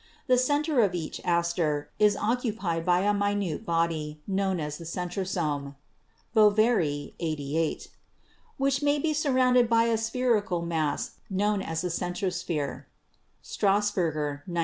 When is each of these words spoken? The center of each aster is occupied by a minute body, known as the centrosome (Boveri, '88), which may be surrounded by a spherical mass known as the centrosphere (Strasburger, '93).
The 0.25 0.39
center 0.39 0.79
of 0.81 0.95
each 0.95 1.21
aster 1.23 1.91
is 1.99 2.17
occupied 2.17 2.83
by 2.83 3.01
a 3.01 3.13
minute 3.13 3.67
body, 3.67 4.19
known 4.25 4.59
as 4.59 4.79
the 4.79 4.83
centrosome 4.83 5.75
(Boveri, 6.35 7.13
'88), 7.19 7.87
which 8.57 8.81
may 8.81 8.97
be 8.97 9.13
surrounded 9.13 9.69
by 9.69 9.83
a 9.83 9.97
spherical 9.99 10.63
mass 10.63 11.19
known 11.29 11.61
as 11.61 11.81
the 11.81 11.89
centrosphere 11.89 12.85
(Strasburger, 13.43 14.41
'93). 14.47 14.59